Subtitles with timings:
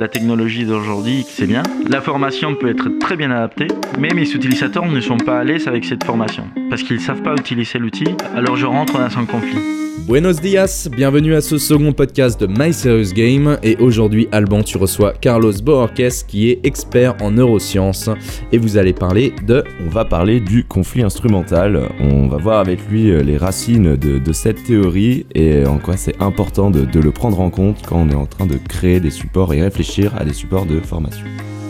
[0.00, 1.64] La technologie d'aujourd'hui, c'est bien.
[1.88, 3.66] La formation peut être très bien adaptée,
[3.98, 7.22] mais mes utilisateurs ne sont pas à l'aise avec cette formation parce qu'ils ne savent
[7.22, 8.06] pas utiliser l'outil,
[8.36, 9.58] alors je rentre dans un conflit.
[10.06, 14.78] Buenos dias, bienvenue à ce second podcast de My Serious Game et aujourd'hui Alban tu
[14.78, 18.08] reçois Carlos Boorques qui est expert en neurosciences
[18.50, 19.64] et vous allez parler de...
[19.84, 24.32] On va parler du conflit instrumental, on va voir avec lui euh, les racines de,
[24.32, 28.08] cette théorie et en quoi c'est important de, de le prendre en compte quand on
[28.08, 31.26] est en train de créer des supports et réfléchir à des supports de formation.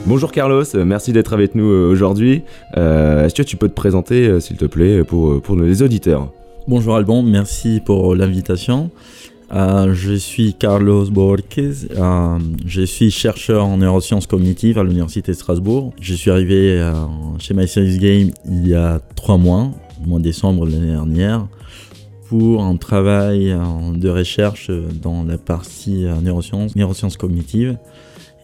[0.06, 2.42] Bonjour Carlos, euh, merci d'être avec nous euh, aujourd'hui.
[2.74, 6.32] Est-ce que tu peux te présenter s'il te plaît pour, pour les auditeurs
[6.66, 8.90] Bonjour Alban, merci pour l'invitation.
[9.54, 15.36] Euh, je suis Carlos Borges, euh, je suis chercheur en neurosciences cognitives à l'Université de
[15.36, 15.94] Strasbourg.
[16.02, 16.92] Je suis arrivé euh,
[17.38, 19.70] chez My Series Game il y a trois mois,
[20.04, 21.46] au mois de décembre l'année dernière,
[22.28, 23.56] pour un travail
[23.94, 27.78] de recherche dans la partie neurosciences, neurosciences cognitives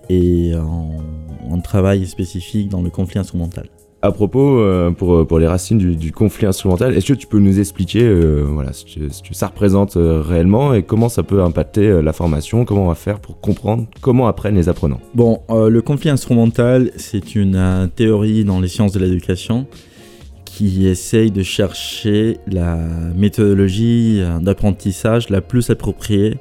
[0.08, 3.68] et un travail spécifique dans le conflit instrumental.
[4.04, 7.38] À propos, euh, pour, euh, pour les racines du, conflit instrumental, est-ce que tu peux
[7.38, 12.12] nous expliquer euh, voilà, ce, que, ça représente réellement et comment ça peut impacter la
[12.12, 15.00] formation Comment on va faire pour comprendre comment apprennent les apprenants?
[15.14, 19.66] Bon, le conflit instrumental, c'est une théorie dans les sciences de l'éducation
[20.56, 22.76] qui essaye de chercher la
[23.16, 26.36] méthodologie d'apprentissage la plus appropriée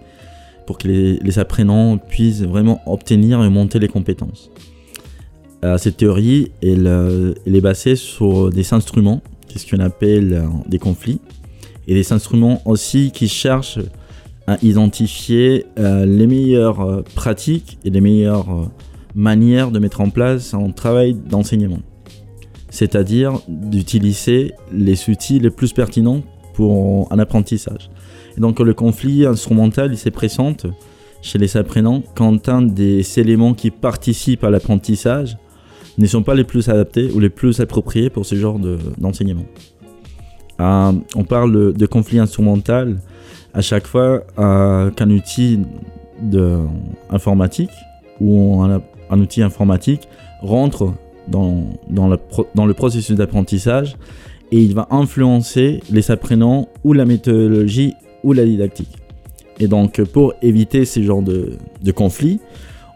[0.67, 4.51] pour que les, apprenants puissent vraiment obtenir et monter les compétences.
[5.65, 10.77] Euh, cette théorie, elle, est basée sur des instruments, c'est ce qu'on appelle euh, des
[10.77, 11.19] conflits,
[11.87, 13.79] et des instruments aussi qui cherchent
[14.45, 18.69] à identifier euh, les meilleures pratiques et les meilleures
[19.15, 21.79] manières de mettre en place un travail d'enseignement.
[22.73, 26.23] C'est-à-dire d'utiliser les outils les plus pertinents
[26.55, 27.91] pour un apprentissage.
[28.35, 30.65] Et donc le conflit instrumental, il se présente
[31.21, 35.37] chez les apprenants quand un des éléments qui participent à l'apprentissage
[35.99, 38.57] ne sont pas les plus adaptés ou les plus appropriés pour ce genre
[38.97, 39.45] d'enseignement.
[40.59, 42.97] Euh, on parle de, conflit instrumental
[43.53, 45.59] à chaque fois euh, qu'un outil
[46.23, 46.57] de,
[47.11, 47.69] informatique
[48.19, 48.81] ou un,
[49.19, 50.07] outil informatique
[50.41, 50.91] rentre
[51.27, 53.95] dans, dans, le, processus d'apprentissage
[54.51, 58.97] et il va influencer les apprenants ou la méthodologie ou la didactique.
[59.59, 62.39] Et donc pour éviter ce genre de, de conflit,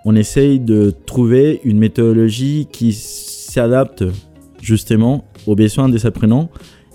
[0.06, 4.04] on essaye de trouver une méthodologie qui s'adapte
[4.62, 6.50] justement aux besoins des apprenants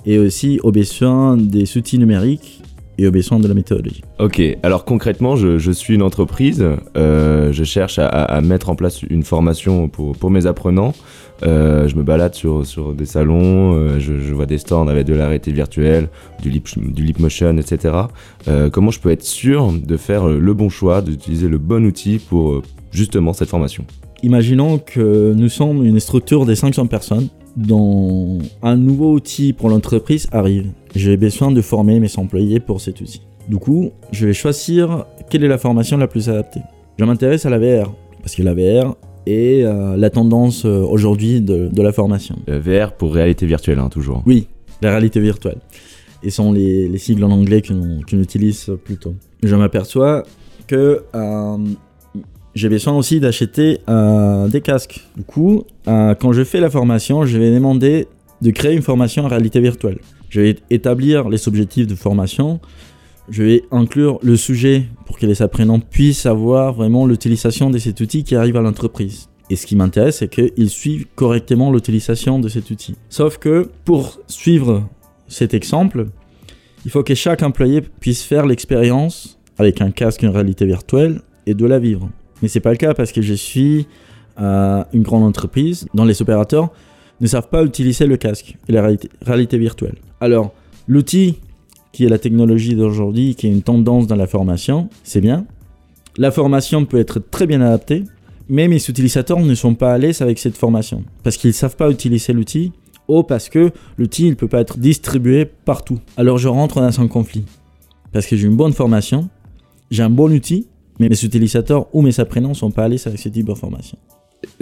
[0.06, 2.62] et aussi aux besoins des outils numériques
[2.98, 4.02] et aux besoins de la méthodologie.
[4.18, 6.64] Ok, alors concrètement, je, suis une entreprise,
[6.96, 10.92] euh, je cherche à, mettre en place une formation pour, mes apprenants.
[11.44, 12.64] Euh, je me balade sur,
[12.94, 16.08] des salons, euh, je, vois des stands avec de la réalité virtuelle,
[16.40, 17.94] du lip, du lip motion, etc.
[18.72, 22.62] comment je peux être sûr de faire le bon choix, d'utiliser le bon outil pour,
[22.92, 23.84] justement cette formation?
[24.22, 30.28] Imaginons que nous sommes une structure de 500 personnes dont un nouveau outil pour l'entreprise
[30.32, 30.70] arrive.
[30.94, 33.22] J'ai besoin de former mes employés pour cet outil.
[33.48, 36.60] Du coup, je vais choisir quelle est la formation la plus adaptée.
[36.98, 38.94] Je m'intéresse à la VR, parce que la VR
[39.26, 42.36] est euh, la tendance euh, aujourd'hui de, la formation.
[42.46, 44.22] VR pour réalité virtuelle, hein, toujours.
[44.26, 44.48] Oui,
[44.80, 45.58] la réalité virtuelle.
[46.22, 49.14] Et sont les, sigles en anglais qu'on utilise plutôt.
[49.42, 50.22] Je m'aperçois
[50.68, 51.56] que euh,
[52.54, 55.06] j'ai besoin aussi d'acheter euh, des casques.
[55.16, 58.08] Du coup, euh, quand je fais la formation, je vais demander
[58.42, 59.98] de créer une formation en réalité virtuelle.
[60.28, 62.60] Je vais établir les objectifs de formation.
[63.28, 68.00] Je vais inclure le sujet pour que les apprenants puissent avoir vraiment l'utilisation de cet
[68.00, 69.28] outil qui arrive à l'entreprise.
[69.48, 72.96] Et ce qui m'intéresse, c'est qu'ils suivent correctement l'utilisation de cet outil.
[73.08, 74.88] Sauf que pour suivre
[75.28, 76.06] cet exemple,
[76.84, 81.54] il faut que chaque employé puisse faire l'expérience avec un casque en réalité virtuelle et
[81.54, 82.10] de la vivre.
[82.40, 83.86] Mais c'est pas le cas parce que je suis
[84.36, 86.70] une grande entreprise dont les opérateurs
[87.20, 88.88] ne savent pas utiliser le casque et la
[89.20, 89.96] réalité, virtuelle.
[90.20, 90.52] Alors,
[90.88, 91.38] l'outil
[91.92, 95.46] qui est la technologie d'aujourd'hui, qui est une tendance dans la formation, c'est bien.
[96.16, 98.04] La formation peut être très bien adaptée,
[98.48, 101.76] mais mes utilisateurs ne sont pas à l'aise avec cette formation parce qu'ils ne savent
[101.76, 102.72] pas utiliser l'outil
[103.08, 105.98] ou parce que l'outil ne peut pas être distribué partout.
[106.16, 107.44] Alors je rentre dans un conflit
[108.12, 109.28] parce que j'ai une bonne formation,
[109.90, 110.66] j'ai un bon outil,
[110.98, 113.98] mais mes utilisateurs ou mes apprenants sont pas allés avec ce type d'informations.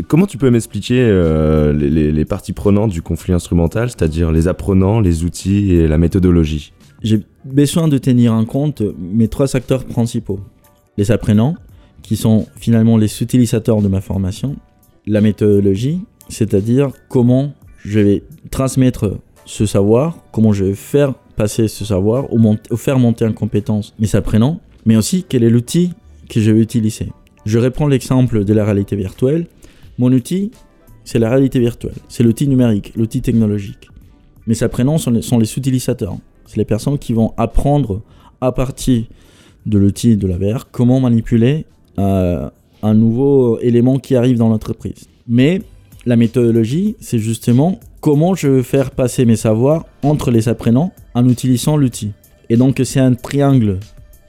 [0.08, 5.24] Comment tu peux m'expliquer euh, les, parties prenantes du conflit instrumental, c'est-à-dire les apprenants, les
[5.24, 6.72] outils et la méthodologie?
[7.02, 10.40] J'ai besoin de tenir en compte mes trois acteurs principaux.
[10.98, 11.54] Les apprenants,
[12.02, 14.56] qui sont finalement les utilisateurs de ma formation,
[15.06, 17.52] la méthodologie, c'est-à-dire comment
[17.84, 23.24] je vais transmettre ce savoir, comment je vais faire passer ce savoir ou, faire monter
[23.24, 25.92] en compétence mes apprenants, mais aussi quel est l'outil
[26.28, 27.08] que je vais utiliser.
[27.46, 29.46] Je reprends l'exemple de la réalité virtuelle.
[29.98, 30.50] Mon outil,
[31.04, 31.94] c'est la réalité virtuelle.
[32.08, 33.88] C'est l'outil numérique, l'outil technologique.
[34.46, 36.16] Mes apprenants sont les, sont les utilisateurs.
[36.50, 38.02] C'est les personnes qui vont apprendre
[38.40, 39.04] à partir
[39.66, 41.64] de l'outil de la VR comment manipuler
[42.00, 42.50] euh,
[42.82, 45.06] un nouveau élément qui arrive dans l'entreprise.
[45.28, 45.62] Mais
[46.06, 51.28] la méthodologie, c'est justement comment je veux faire passer mes savoirs entre les apprenants en
[51.28, 52.14] utilisant l'outil.
[52.48, 53.78] Et donc c'est un triangle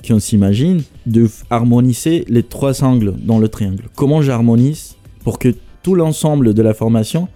[0.08, 3.86] qu'on s'imagine de harmoniser les trois angles dans le triangle.
[3.96, 7.30] Comment j'harmonise pour que tout l'ensemble de la formation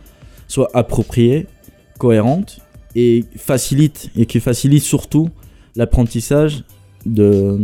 [0.47, 1.47] soit approprié,
[1.97, 2.59] cohérente
[2.95, 5.29] et facilite et qui facilite surtout
[5.75, 6.63] l'apprentissage
[7.05, 7.59] de,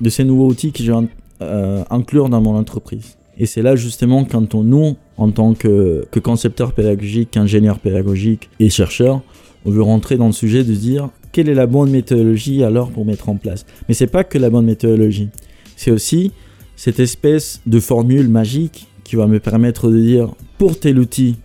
[0.00, 1.08] de ces nouveaux outils que je vais
[1.42, 3.16] euh, inclure dans mon entreprise.
[3.38, 8.48] Et c'est là justement quand on, nous, en tant que, que concepteur pédagogique, ingénieur pédagogique
[8.60, 9.20] et chercheur,
[9.64, 13.04] on veut rentrer dans le sujet de dire quelle est la bonne méthodologie alors pour
[13.04, 13.66] mettre en place.
[13.88, 15.28] Mais c'est pas que la bonne méthodologie,
[15.76, 16.32] c'est aussi
[16.76, 21.36] cette espèce de formule magique qui va me permettre de dire pour tel outil,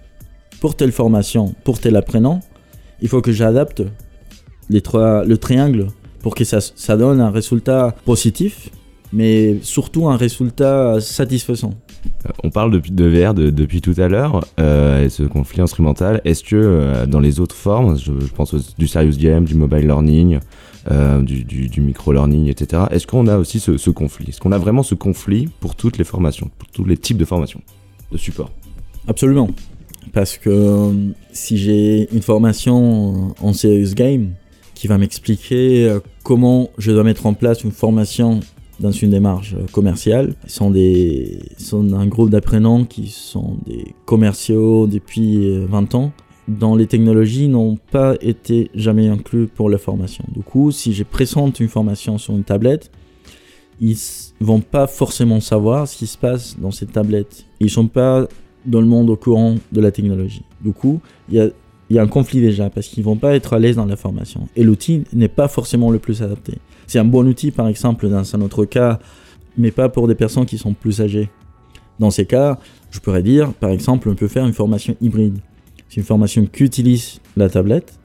[0.62, 2.42] pour telle formation, pour tel apprenant,
[3.02, 3.84] il faut que j'adapte
[4.70, 5.88] les trois, le triangle
[6.22, 8.70] pour que ça, ça donne un résultat positif,
[9.12, 11.74] mais surtout un résultat satisfaisant.
[12.44, 16.22] On parle de, de VR de- depuis tout à l'heure, euh, et ce conflit instrumental.
[16.26, 19.56] Est-ce que euh, dans les autres formes, je, je pense au- du serious game, du
[19.56, 20.40] mobile learning,
[20.92, 24.28] euh, du, du- du micro-learning, etc., est-ce qu'on a aussi ce, ce conflit?
[24.30, 27.26] Est-ce qu'on a vraiment ce conflit pour toutes les formations, pour tous les types de
[27.26, 27.62] formations,
[28.12, 28.52] de support?
[29.08, 29.50] Absolument.
[30.14, 30.92] Parce que euh,
[31.32, 34.32] si j'ai une formation en serious game
[34.74, 38.40] qui va m'expliquer euh, comment je dois mettre en place une formation
[38.80, 43.94] dans une démarche euh, commerciale, ce sont, des, sont un groupe d'apprenants qui sont des
[44.06, 46.12] commerciaux depuis euh, 20 ans
[46.48, 50.26] dont les technologies n'ont pas été jamais inclus pour la formation.
[50.34, 52.90] Du coup, si je présente une formation sur une tablette,
[53.80, 53.98] ils
[54.40, 57.46] vont pas forcément savoir ce qui se passe dans cette tablette.
[57.60, 58.28] Ils sont pas
[58.66, 60.44] dans le monde au courant de la technologie.
[60.62, 61.52] Du coup, il
[61.90, 64.48] y a, un conflit déjà parce qu'ils vont pas être à l'aise dans la formation.
[64.56, 66.54] Et l'outil n'est pas forcément le plus adapté.
[66.88, 69.00] C'est un bon outil, par exemple, dans un autre cas,
[69.58, 71.30] mais pas pour des personnes qui sont plus âgées.
[72.00, 72.60] Dans ces cas,
[72.92, 75.40] je pourrais dire, par exemple, on peut faire une formation hybride.
[75.90, 78.00] C'est une formation qui utilise la tablette,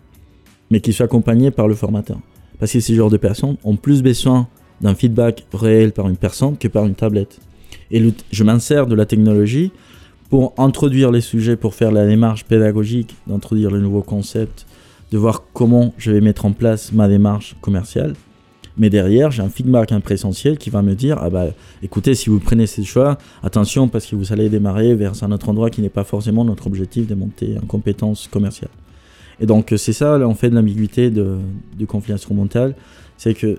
[0.70, 2.18] mais qui soit accompagnée par le formateur.
[2.58, 4.48] Parce que ces genres de personnes ont plus besoin
[4.80, 7.40] d'un feedback réel par une personne que par une tablette.
[7.90, 9.72] Et je m'insère de la technologie
[10.28, 14.66] pour introduire les sujets, pour faire la démarche pédagogique, d'introduire le nouveau concept,
[15.12, 18.14] de voir comment je vais mettre en place ma démarche commerciale.
[18.78, 21.46] Mais derrière, j'ai un feedback un présentiel qui va me dire ah bah
[21.82, 25.48] écoutez, si vous prenez ces choix, attention parce que vous allez démarrer vers un autre
[25.48, 28.70] endroit qui n'est pas forcément notre objectif de monter en compétence commerciale.
[29.40, 32.74] Et donc c'est ça, on fait l'ambiguïté du conflit instrumental,
[33.16, 33.58] c'est que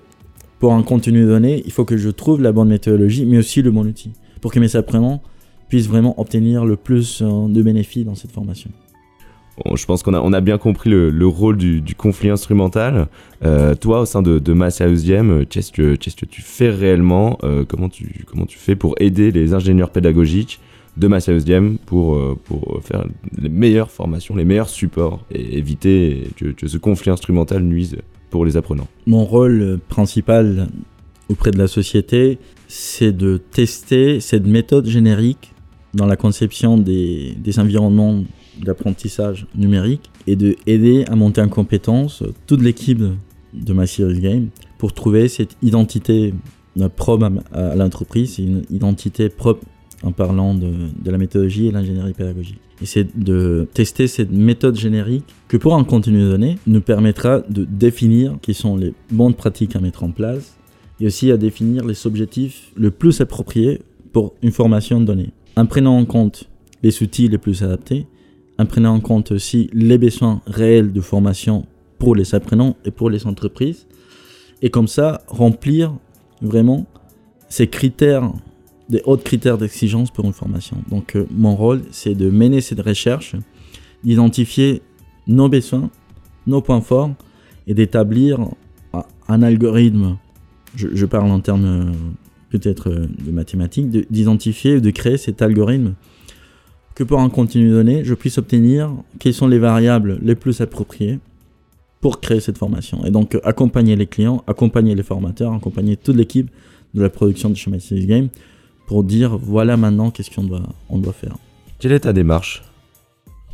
[0.60, 3.70] pour un contenu donné, il faut que je trouve la bonne méthodologie, mais aussi le
[3.70, 5.22] bon outil, pour que mes apprenants
[5.68, 8.70] puissent vraiment obtenir le plus euh, de bénéfices dans cette formation.
[9.74, 13.08] Je pense qu'on a, on a bien compris le, le rôle du, du conflit instrumental.
[13.44, 17.64] Euh, toi, au sein de, de euh, qu'est-ce que, qu'est-ce que tu fais réellement euh,
[17.64, 20.60] comment, tu, comment tu fais pour aider les ingénieurs pédagogiques
[20.96, 21.08] de
[21.44, 23.04] Game pour, pour faire
[23.40, 27.96] les meilleures formations, les meilleurs supports et éviter que, que ce conflit instrumental nuise
[28.30, 28.88] pour les apprenants?
[29.06, 30.68] Mon rôle principal
[31.28, 35.52] auprès de la société, c'est de tester cette méthode générique
[35.94, 38.24] dans la conception des, environnements
[38.62, 43.02] d'apprentissage numérique et de aider à monter en compétence toute l'équipe
[43.54, 44.48] de, My Serious Game
[44.78, 46.34] pour trouver cette identité
[46.80, 49.64] euh, propre à, l'entreprise, une identité propre
[50.02, 50.70] en parlant de,
[51.02, 52.60] de la méthodologie et l'ingénierie pédagogique.
[52.80, 57.64] Et c'est de tester cette méthode générique que pour un contenu donné nous permettra de
[57.64, 60.56] définir quelles sont les bonnes pratiques à mettre en place
[61.00, 63.80] et aussi à définir les objectifs le plus appropriés
[64.12, 65.30] pour une formation donnée.
[65.58, 66.48] En prenant en compte
[66.84, 68.06] les outils les plus adaptés,
[68.60, 71.66] en prenant en compte aussi les besoins réels de formation
[71.98, 73.88] pour les apprenants et pour les entreprises,
[74.62, 75.92] et comme ça remplir
[76.40, 76.86] vraiment
[77.48, 78.30] ces critères,
[78.88, 80.76] des hauts critères d'exigence pour une formation.
[80.92, 83.34] Donc euh, mon rôle, c'est de mener cette recherche,
[84.04, 84.80] d'identifier
[85.26, 85.90] nos besoins,
[86.46, 87.10] nos points forts,
[87.66, 88.38] et d'établir
[89.28, 90.18] un- algorithme,
[90.76, 91.92] je, je parle en termes euh,
[92.50, 95.94] peut-être euh, de mathématiques, de- d'identifier, de créer cet algorithme
[96.94, 101.18] que pour un contenu donné, je puisse obtenir quelles sont les variables les plus appropriées
[102.00, 103.04] pour créer cette formation.
[103.04, 106.50] Et donc euh, accompagner les clients, accompagner les formateurs, accompagner toute l'équipe
[106.94, 108.28] de la production de Series Game
[108.86, 111.36] pour dire voilà maintenant qu'est-ce qu'on doit, on doit faire.
[111.78, 112.62] Quelle est ta démarche?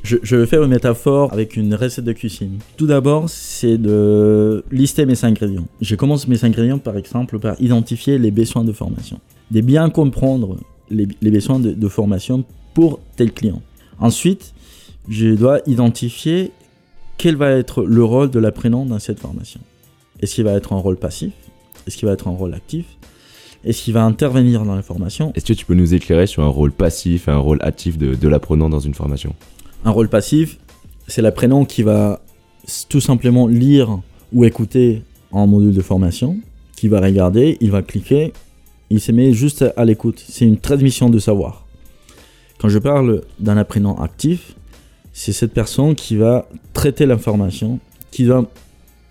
[0.04, 2.58] Je, je faire une métaphore avec une recette de cuisine.
[2.76, 5.66] Tout d'abord, c'est de lister mes ingrédients.
[5.80, 9.18] Je commence mes ingrédients par exemple par identifier les besoins de formation.
[9.50, 10.58] De bien comprendre
[10.90, 12.44] les, besoins de, de formation
[12.74, 13.62] pour tel client.
[13.98, 14.52] Ensuite,
[15.08, 16.50] je dois identifier
[17.16, 19.60] quel va être le rôle de l'apprenant dans cette formation.
[20.20, 21.32] Est-ce qu'il va être un rôle passif?
[21.86, 22.84] Est-ce qu'il va être un rôle actif?
[23.64, 25.32] Est-ce qu'il va intervenir dans la formation?
[25.34, 28.14] Est-ce que tu peux nous éclairer sur un rôle passif et un rôle actif de,
[28.14, 29.34] de l'apprenant dans une formation?
[29.84, 30.58] Un rôle passif,
[31.08, 32.22] c'est l'apprenant qui va
[32.88, 34.00] tout simplement lire
[34.32, 36.38] ou écouter en module de formation,
[36.74, 38.32] qui va regarder, il va cliquer,
[38.88, 40.24] il se met juste à l'écoute.
[40.26, 41.66] C'est une transmission de savoir.
[42.58, 44.54] Quand je parle d'un apprenant actif,
[45.12, 47.78] c'est cette personne qui va traiter l'information,
[48.10, 48.46] qui va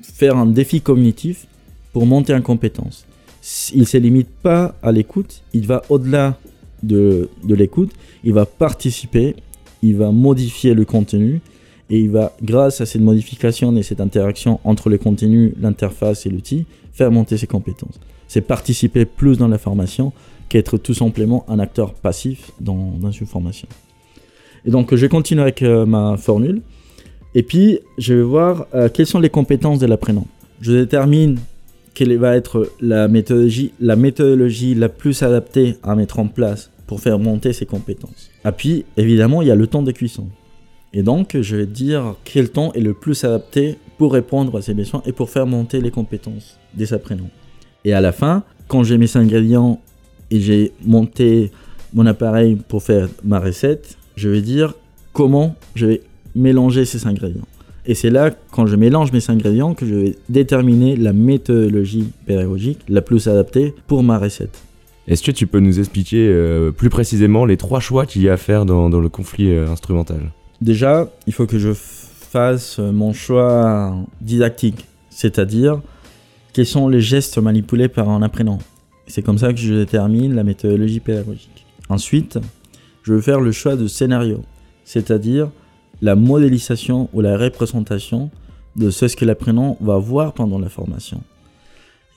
[0.01, 1.45] faire un défi cognitif
[1.91, 3.05] pour monter en compétence.
[3.75, 6.37] Il ne se limite pas à l'écoute, il va au-delà
[6.81, 7.91] de, de l'écoute,
[8.23, 9.35] il va participer,
[9.83, 11.41] il va modifier le contenu
[11.89, 16.29] et il va, grâce à cette modification et cette interaction entre le contenu, l'interface et
[16.29, 17.99] l'outil, faire monter ses compétences.
[18.27, 20.13] C'est participer plus dans la formation
[20.49, 23.67] qu'être tout simplement un acteur passif dans, une formation.
[24.65, 26.61] Et donc, je continue avec euh, ma formule.
[27.35, 30.25] Et puis, je vais voir euh, quelles sont les compétences de l'apprenant.
[30.61, 31.39] Je détermine
[31.93, 36.71] quelle va être la méthodologie la plus adaptée à mettre en place
[37.01, 38.29] faire monter ses compétences.
[38.45, 40.27] Et puis, évidemment, il y a le temps de cuisson.
[40.93, 44.73] Et donc, je vais dire quel temps est le plus adapté pour répondre à ces
[44.73, 47.29] besoins et pour faire monter les compétences des apprenants.
[47.83, 49.81] Et à la fin, quand j'ai mes ingrédients
[50.29, 51.51] et j'ai monté
[51.93, 54.75] mon appareil pour faire ma recette, je vais dire
[55.13, 56.01] comment je vais
[56.35, 57.47] mélanger ces ingrédients.
[57.85, 62.79] Et c'est là, quand je mélange mes ingrédients, que je vais déterminer la méthodologie pédagogique
[62.87, 64.57] la plus adaptée pour ma recette.
[65.07, 68.33] Est-ce que tu peux nous expliquer euh, plus précisément les trois choix qu'il y a
[68.33, 70.31] à faire dans, le conflit euh, instrumental?
[70.61, 75.81] Déjà, il faut que je fasse mon choix didactique, c'est-à-dire
[76.53, 78.59] quels sont les gestes manipulés par un apprenant?
[79.07, 81.65] C'est comme ça que je détermine la méthodologie pédagogique.
[81.89, 82.39] Ensuite,
[83.03, 84.41] je vais faire le choix de scénario,
[84.85, 85.49] c'est-à-dire
[86.01, 88.31] la modélisation ou la représentation
[88.75, 91.21] de ce que l'apprenant va voir pendant la formation.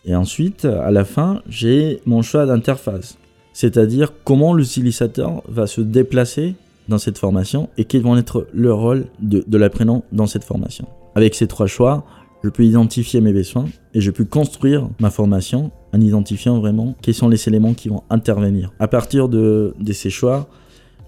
[0.06, 3.18] Et ensuite, à la fin, j'ai mon choix d'interface,
[3.52, 6.54] c'est-à-dire comment l'utilisateur va se déplacer
[6.88, 10.86] dans cette formation et quels vont être le rôle de, l'apprenant dans cette formation.
[11.16, 12.04] Avec ces trois choix,
[12.44, 17.14] je peux identifier mes besoins et je peux construire ma formation en identifiant vraiment quels
[17.14, 18.72] sont les éléments qui vont intervenir.
[18.78, 20.48] À partir de, de ces choix,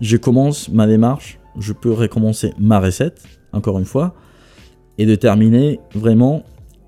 [0.01, 4.15] je commence ma démarche, je peux recommencer ma recette, encore une fois,
[4.97, 6.43] et déterminer vraiment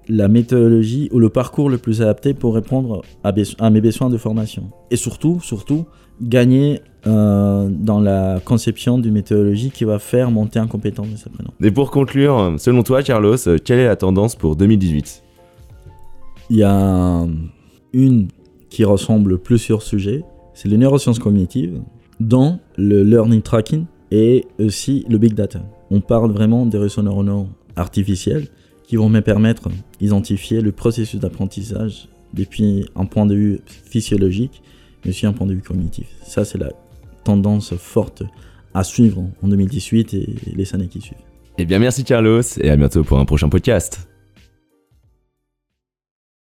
[0.08, 4.70] la méthodologie ou le parcours le plus adapté pour répondre à, mes besoins de formation.
[4.90, 5.86] Et surtout, surtout,
[6.20, 11.54] gagner euh, dans la conception d'une méthodologie qui va faire monter en compétence mes apprenants.
[11.62, 15.22] Et pour conclure, selon toi, Carlos, quelle est la tendance pour 2018
[16.50, 17.26] Il y a
[17.92, 18.28] une
[18.68, 21.80] qui ressemble plus sur sujet, c'est les neurosciences cognitives,
[22.20, 25.60] dans le learning tracking et aussi le big data.
[25.90, 28.48] On parle vraiment des réseaux neuronaux artificiels
[28.90, 29.68] qui vont me permettre
[30.00, 34.62] d'identifier le processus d'apprentissage depuis un point de vue physiologique,
[35.04, 36.08] mais aussi un point de vue cognitif.
[36.24, 36.72] Ça, c'est la
[37.22, 38.24] tendance forte
[38.74, 41.18] à suivre en 2018 et les années qui suivent.
[41.58, 44.09] Eh bien merci Carlos, et à bientôt pour un prochain podcast.